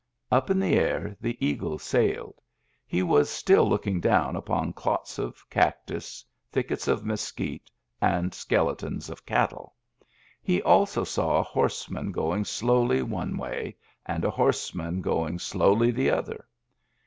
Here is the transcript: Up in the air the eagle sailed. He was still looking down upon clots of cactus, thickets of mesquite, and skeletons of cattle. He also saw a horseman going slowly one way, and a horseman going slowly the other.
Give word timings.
Up 0.31 0.49
in 0.49 0.59
the 0.59 0.73
air 0.79 1.15
the 1.21 1.37
eagle 1.45 1.77
sailed. 1.77 2.41
He 2.87 3.03
was 3.03 3.29
still 3.29 3.69
looking 3.69 3.99
down 4.01 4.35
upon 4.35 4.73
clots 4.73 5.19
of 5.19 5.47
cactus, 5.51 6.25
thickets 6.51 6.87
of 6.87 7.05
mesquite, 7.05 7.69
and 8.01 8.33
skeletons 8.33 9.11
of 9.11 9.27
cattle. 9.27 9.75
He 10.41 10.59
also 10.63 11.03
saw 11.03 11.37
a 11.37 11.43
horseman 11.43 12.11
going 12.11 12.45
slowly 12.45 13.03
one 13.03 13.37
way, 13.37 13.75
and 14.03 14.25
a 14.25 14.31
horseman 14.31 15.01
going 15.01 15.37
slowly 15.37 15.91
the 15.91 16.09
other. 16.09 16.47